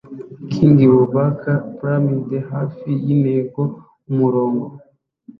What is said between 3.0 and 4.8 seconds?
yintego-umurongo